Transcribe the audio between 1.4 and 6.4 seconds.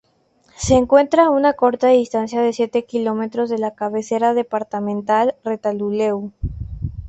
corta distancia de siete kilómetros de la cabecera departamental Retalhuleu.